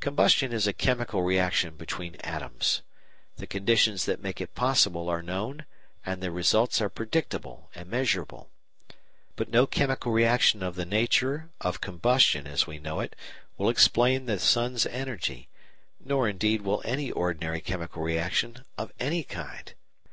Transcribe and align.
Combustion 0.00 0.52
is 0.52 0.66
a 0.66 0.72
chemical 0.72 1.22
reaction 1.22 1.76
between 1.76 2.16
atoms. 2.22 2.82
The 3.36 3.46
conditions 3.46 4.06
that 4.06 4.20
make 4.20 4.40
it 4.40 4.56
possible 4.56 5.08
are 5.08 5.22
known 5.22 5.66
and 6.04 6.20
the 6.20 6.32
results 6.32 6.80
are 6.80 6.88
predictable 6.88 7.70
and 7.76 7.88
measurable. 7.88 8.50
But 9.36 9.50
no 9.50 9.68
chemical 9.68 10.10
reaction 10.10 10.64
of 10.64 10.74
the 10.74 10.84
nature 10.84 11.50
of 11.60 11.80
combustion 11.80 12.44
as 12.48 12.66
we 12.66 12.80
know 12.80 12.98
it 12.98 13.14
will 13.56 13.68
explain 13.70 14.26
the 14.26 14.40
sun's 14.40 14.84
energy, 14.86 15.48
nor 16.04 16.28
indeed 16.28 16.62
will 16.62 16.82
any 16.84 17.12
ordinary 17.12 17.60
chemical 17.60 18.02
reaction 18.02 18.64
of 18.76 18.90
any 18.98 19.22
kind. 19.22 19.74